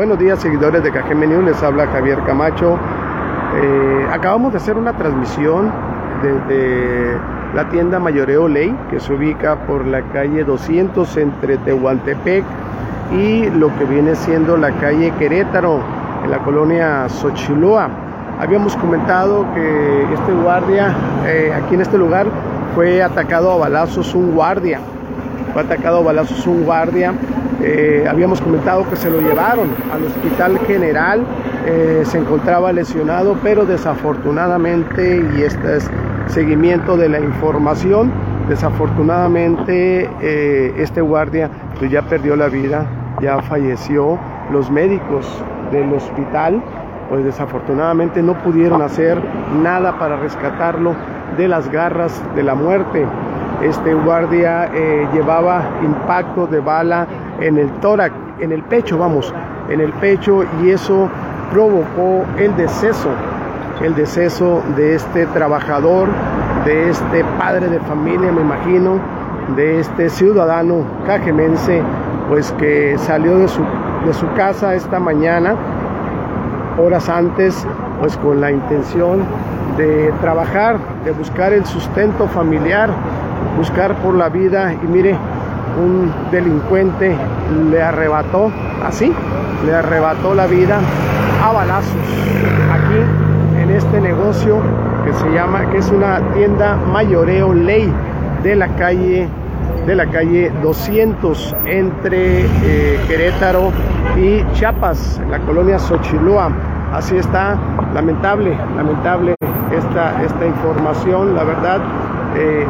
[0.00, 2.78] Buenos días seguidores de KGM News, les habla Javier Camacho.
[3.54, 5.70] Eh, acabamos de hacer una transmisión
[6.22, 7.18] desde
[7.54, 12.44] la tienda Mayoreo Ley, que se ubica por la calle 200 entre Tehuantepec
[13.12, 15.80] y lo que viene siendo la calle Querétaro,
[16.24, 17.90] en la colonia Xochiloa.
[18.40, 20.94] Habíamos comentado que este guardia,
[21.26, 22.26] eh, aquí en este lugar,
[22.74, 24.80] fue atacado a balazos un guardia.
[25.52, 27.14] Fue atacado balazos un guardia
[27.62, 31.26] eh, habíamos comentado que se lo llevaron al hospital general,
[31.66, 35.90] eh, se encontraba lesionado, pero desafortunadamente, y este es
[36.26, 38.10] seguimiento de la información,
[38.48, 42.86] desafortunadamente eh, este guardia pues ya perdió la vida,
[43.20, 44.18] ya falleció.
[44.50, 45.26] Los médicos
[45.70, 46.62] del hospital,
[47.10, 49.18] pues desafortunadamente no pudieron hacer
[49.62, 50.94] nada para rescatarlo
[51.36, 53.06] de las garras de la muerte.
[53.62, 54.70] Este guardia
[55.12, 57.06] llevaba impacto de bala
[57.40, 59.34] en el tórax, en el pecho, vamos,
[59.68, 61.08] en el pecho y eso
[61.50, 63.10] provocó el deceso,
[63.82, 66.08] el deceso de este trabajador,
[66.64, 68.98] de este padre de familia, me imagino,
[69.56, 71.82] de este ciudadano cajemense,
[72.28, 73.62] pues que salió de su,
[74.06, 75.54] de su casa esta mañana,
[76.78, 77.66] horas antes,
[78.00, 79.24] pues con la intención
[79.76, 82.90] de trabajar, de buscar el sustento familiar,
[83.56, 85.16] buscar por la vida y mire,
[85.78, 87.16] un delincuente
[87.70, 88.50] le arrebató,
[88.84, 89.12] así,
[89.66, 90.80] le arrebató la vida
[91.42, 91.94] a balazos
[92.72, 94.58] aquí en este negocio
[95.04, 97.92] que se llama, que es una tienda mayoreo ley
[98.42, 99.28] de la calle
[99.86, 103.72] de la calle 200 entre eh, Querétaro
[104.16, 106.50] y Chiapas, en la colonia Xochilúa.
[106.92, 107.56] Así está,
[107.94, 109.34] lamentable, lamentable
[109.72, 111.80] esta, esta información, la verdad.
[112.36, 112.66] Eh,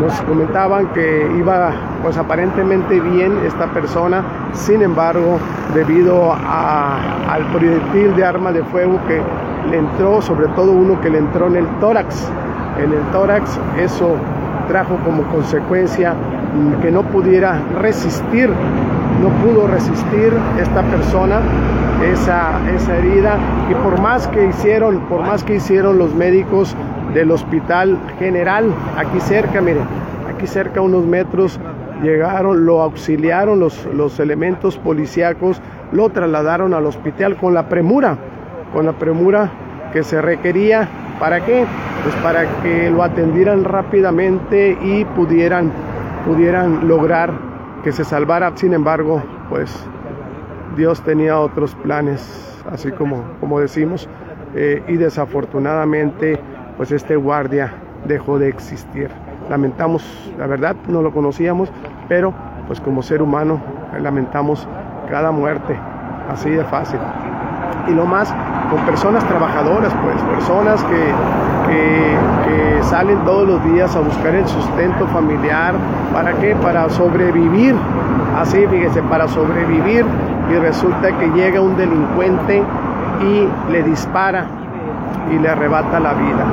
[0.00, 5.38] nos comentaban que iba pues aparentemente bien esta persona, sin embargo,
[5.74, 9.20] debido al proyectil de arma de fuego que
[9.70, 12.30] le entró, sobre todo uno que le entró en el tórax,
[12.82, 14.16] en el tórax, eso
[14.68, 16.14] trajo como consecuencia
[16.80, 18.50] que no pudiera resistir,
[19.20, 21.40] no pudo resistir esta persona
[22.04, 23.38] esa, esa herida.
[23.70, 26.74] Y por más que hicieron, por más que hicieron los médicos
[27.14, 29.84] del Hospital General, aquí cerca, miren,
[30.28, 31.58] aquí cerca unos metros,
[32.02, 35.60] llegaron, lo auxiliaron los, los elementos policíacos,
[35.92, 38.16] lo trasladaron al hospital con la premura,
[38.72, 39.50] con la premura
[39.92, 40.88] que se requería.
[41.18, 41.64] ¿Para qué?
[42.04, 45.72] Pues para que lo atendieran rápidamente y pudieran,
[46.26, 47.32] pudieran lograr
[47.82, 48.52] que se salvara.
[48.54, 49.84] Sin embargo, pues
[50.76, 54.08] Dios tenía otros planes, así como, como decimos,
[54.54, 56.38] eh, y desafortunadamente
[56.78, 57.72] pues este guardia
[58.06, 59.10] dejó de existir.
[59.50, 61.70] Lamentamos, la verdad, no lo conocíamos,
[62.08, 62.32] pero
[62.66, 63.60] pues como ser humano
[64.00, 64.66] lamentamos
[65.10, 65.76] cada muerte,
[66.30, 67.00] así de fácil.
[67.88, 68.32] Y lo más
[68.70, 71.12] con personas trabajadoras, pues personas que,
[71.68, 75.74] que, salen todos los días a buscar el sustento familiar.
[76.12, 76.54] ¿Para qué?
[76.56, 77.74] Para sobrevivir.
[78.38, 80.06] Así, fíjese, para sobrevivir.
[80.50, 82.62] Y resulta que llega un delincuente
[83.20, 84.46] y le dispara
[85.30, 86.44] y le arrebata la vida.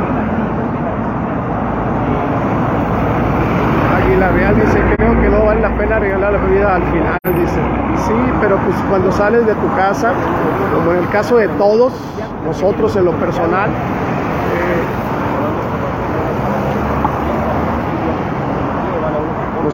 [3.98, 7.60] Águila Real dice, creo que no vale la pena regalar la vida al final, dice.
[8.08, 10.14] Sí, pero pues cuando sales de tu casa,
[10.74, 11.94] como en el caso de todos,
[12.46, 15.06] nosotros en lo personal, eh,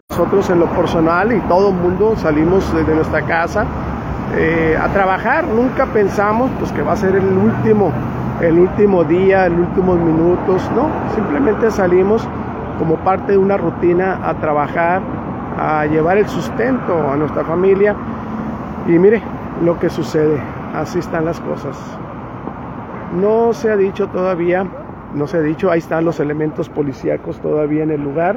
[0.08, 3.64] nosotros en lo personal y todo el mundo salimos desde nuestra casa
[4.34, 7.92] eh, a trabajar, nunca pensamos pues que va a ser el último
[8.42, 12.26] el último día, los últimos minutos, no, simplemente salimos
[12.78, 15.00] como parte de una rutina a trabajar,
[15.56, 17.94] a llevar el sustento a nuestra familia.
[18.88, 19.22] Y mire
[19.64, 20.40] lo que sucede,
[20.74, 21.78] así están las cosas.
[23.20, 24.66] No se ha dicho todavía,
[25.14, 28.36] no se ha dicho, ahí están los elementos policíacos todavía en el lugar,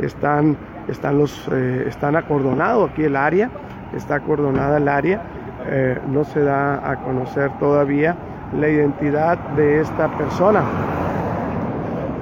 [0.00, 0.56] están,
[0.88, 3.50] están, los, eh, están acordonado aquí el área,
[3.94, 5.22] está acordonada el área,
[5.66, 8.16] eh, no se da a conocer todavía
[8.52, 10.62] la identidad de esta persona.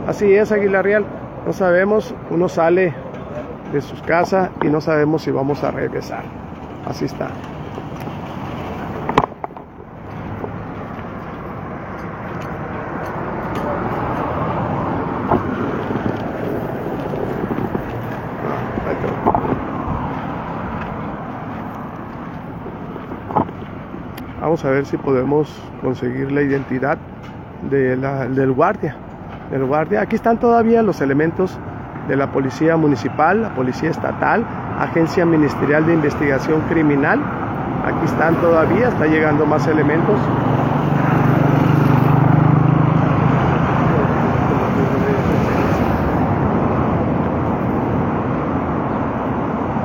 [0.06, 1.04] Así es, Aguilar Real.
[1.46, 2.94] No sabemos, uno sale
[3.72, 6.22] de sus casas y no sabemos si vamos a regresar.
[6.86, 7.28] Así está.
[24.44, 25.48] Vamos a ver si podemos
[25.80, 26.98] conseguir la identidad
[27.70, 28.94] de del guardia.
[29.50, 30.02] Del guardia.
[30.02, 31.58] Aquí están todavía los elementos
[32.08, 34.44] de la Policía Municipal, la Policía Estatal,
[34.78, 37.20] Agencia Ministerial de Investigación Criminal.
[37.86, 40.20] Aquí están todavía, está llegando más elementos.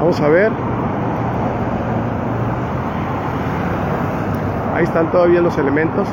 [0.01, 0.68] Vamos a ver.
[4.79, 6.07] Ahí están todavía los elementos.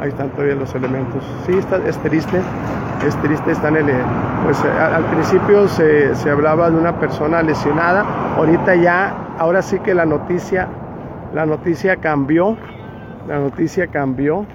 [0.00, 1.24] Ahí están todavía los elementos.
[1.44, 2.40] Sí, está, es triste,
[3.04, 3.96] es triste, están en el,
[4.44, 8.04] pues eh, al principio se, se hablaba de una persona lesionada,
[8.36, 10.68] ahorita ya, ahora sí que la noticia,
[11.34, 12.56] la noticia cambió,
[13.26, 14.46] la noticia cambió.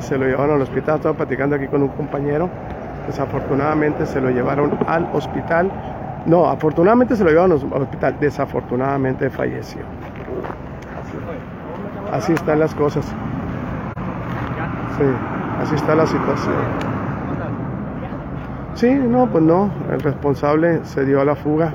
[0.00, 0.96] Se lo llevaron al hospital.
[0.96, 2.48] Estaba platicando aquí con un compañero.
[3.06, 5.70] Desafortunadamente se lo llevaron al hospital.
[6.26, 8.16] No, afortunadamente se lo llevaron al hospital.
[8.20, 9.82] Desafortunadamente falleció.
[11.00, 11.16] Así,
[12.12, 13.04] así están las cosas.
[14.96, 15.04] Sí,
[15.60, 16.54] así está la situación.
[18.74, 19.70] Sí, no, pues no.
[19.92, 21.72] El responsable se dio a la fuga.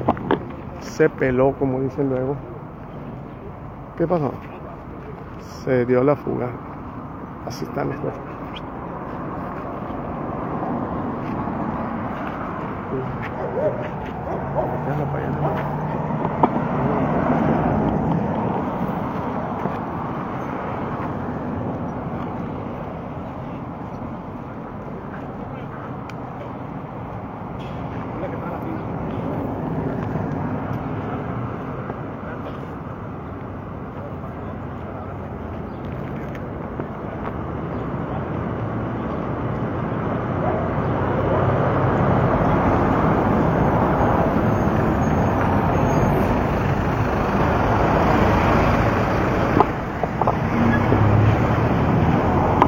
[0.82, 2.36] Se peló, como dicen luego.
[3.98, 4.34] ¿Qué pasó?
[5.64, 6.48] Se dio la fuga.
[7.50, 8.29] Así están las cosas.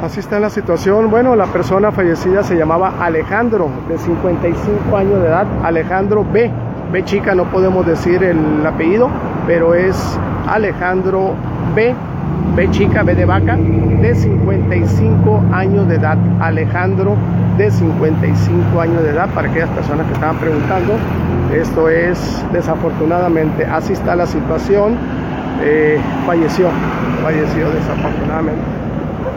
[0.01, 1.11] Así está la situación.
[1.11, 5.45] Bueno, la persona fallecida se llamaba Alejandro, de 55 años de edad.
[5.63, 6.49] Alejandro B.
[6.91, 9.09] B chica, no podemos decir el apellido,
[9.45, 11.35] pero es Alejandro
[11.75, 11.93] B.
[12.55, 16.17] B chica, B de vaca, de 55 años de edad.
[16.39, 17.15] Alejandro
[17.59, 20.93] de 55 años de edad, para aquellas personas que estaban preguntando.
[21.53, 24.95] Esto es desafortunadamente, así está la situación.
[25.61, 26.69] Eh, falleció,
[27.21, 28.70] falleció desafortunadamente.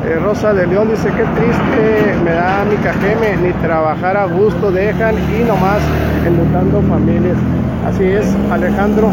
[0.06, 4.70] Eh, Rosa de León dice que triste me da mi cajeme, ni trabajar a gusto
[4.70, 5.80] dejan y nomás
[6.26, 7.38] enlutando familias.
[7.86, 9.10] Así es, Alejandro,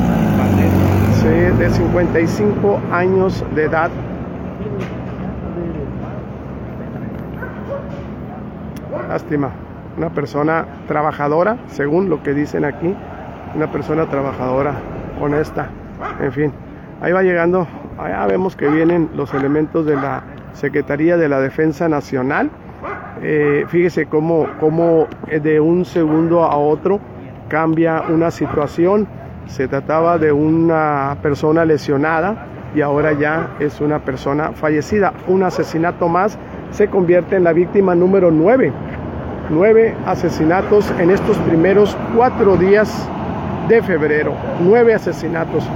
[1.22, 3.90] sí, de 55 años de edad.
[9.08, 9.52] Lástima,
[9.98, 12.94] una persona trabajadora, según lo que dicen aquí,
[13.56, 14.74] una persona trabajadora,
[15.22, 15.70] honesta,
[16.20, 16.54] en fin,
[17.02, 17.66] ahí va llegando,
[17.98, 20.24] allá vemos que vienen los elementos de la
[20.54, 22.50] Secretaría de la Defensa Nacional.
[23.22, 27.00] Eh, fíjese cómo, cómo de un segundo a otro
[27.48, 29.08] cambia una situación.
[29.48, 35.14] Se trataba de una persona lesionada y ahora ya es una persona fallecida.
[35.28, 36.38] Un asesinato más
[36.72, 38.72] se convierte en la víctima número 9.
[39.50, 43.10] Nueve asesinatos en estos primeros cuatro días
[43.68, 44.34] de febrero.
[44.64, 45.68] Nueve asesinatos.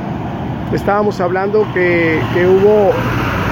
[0.74, 2.92] Estábamos hablando que, que hubo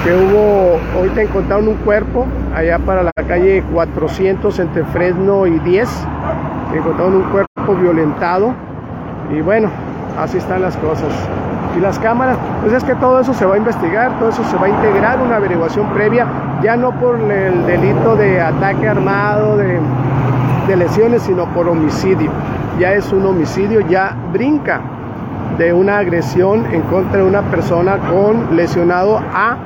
[0.04, 5.90] que hubo, ahorita encontraron un cuerpo allá para la calle 400 entre Fresno y 10,
[6.76, 8.54] encontraron un cuerpo violentado
[9.34, 9.70] y bueno,
[10.20, 11.10] así están las cosas.
[11.78, 14.58] Y las cámaras, pues es que todo eso se va a investigar, todo eso se
[14.58, 16.28] va a integrar, una averiguación previa,
[16.62, 19.80] ya no por el delito de ataque armado, de,
[20.68, 22.30] de lesiones, sino por homicidio.
[22.78, 24.82] Ya es un homicidio, ya brinca
[25.58, 29.58] de una agresión en contra de una persona con lesionado a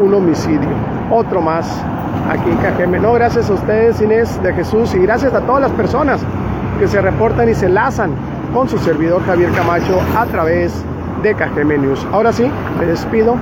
[0.00, 0.68] un homicidio.
[1.10, 1.82] Otro más
[2.30, 2.98] aquí en Cajeme.
[2.98, 6.20] No, gracias a ustedes, Inés de Jesús, y gracias a todas las personas
[6.78, 8.12] que se reportan y se enlazan
[8.52, 10.84] con su servidor Javier Camacho a través
[11.22, 12.06] de Cajeme News.
[12.12, 13.36] Ahora sí, me despido.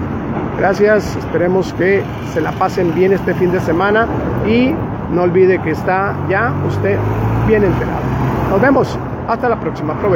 [0.58, 4.06] Gracias, esperemos que se la pasen bien este fin de semana
[4.46, 4.74] y
[5.12, 6.98] no olvide que está ya usted
[7.46, 8.00] bien enterado.
[8.50, 8.98] Nos vemos,
[9.28, 9.94] hasta la próxima.